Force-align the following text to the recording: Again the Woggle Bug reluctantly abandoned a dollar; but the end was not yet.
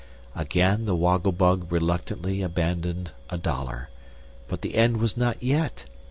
Again 0.35 0.85
the 0.85 0.95
Woggle 0.95 1.31
Bug 1.31 1.71
reluctantly 1.71 2.41
abandoned 2.41 3.11
a 3.29 3.37
dollar; 3.37 3.89
but 4.47 4.63
the 4.63 4.73
end 4.73 4.97
was 4.97 5.15
not 5.15 5.43
yet. 5.43 5.85